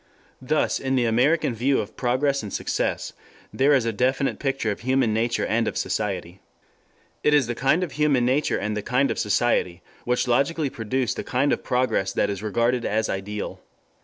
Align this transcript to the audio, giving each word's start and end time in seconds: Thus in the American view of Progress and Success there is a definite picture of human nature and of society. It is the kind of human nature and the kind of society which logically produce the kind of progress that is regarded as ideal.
Thus 0.41 0.79
in 0.79 0.95
the 0.95 1.05
American 1.05 1.53
view 1.53 1.79
of 1.79 1.95
Progress 1.95 2.41
and 2.41 2.51
Success 2.51 3.13
there 3.53 3.71
is 3.75 3.85
a 3.85 3.93
definite 3.93 4.39
picture 4.39 4.71
of 4.71 4.79
human 4.79 5.13
nature 5.13 5.45
and 5.45 5.67
of 5.67 5.77
society. 5.77 6.39
It 7.21 7.35
is 7.35 7.45
the 7.45 7.53
kind 7.53 7.83
of 7.83 7.91
human 7.91 8.25
nature 8.25 8.57
and 8.57 8.75
the 8.75 8.81
kind 8.81 9.11
of 9.11 9.19
society 9.19 9.83
which 10.03 10.27
logically 10.27 10.71
produce 10.71 11.13
the 11.13 11.23
kind 11.23 11.53
of 11.53 11.63
progress 11.63 12.13
that 12.13 12.31
is 12.31 12.41
regarded 12.41 12.83
as 12.83 13.09
ideal. 13.09 13.59